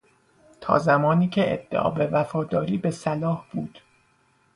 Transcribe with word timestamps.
تا 0.61 0.77
زمانی 0.79 1.29
که 1.29 1.53
ادعا 1.53 1.89
به 1.89 2.07
وفاداری 2.07 2.77
به 2.77 2.91
صلاح 2.91 3.45
بود 3.53 3.79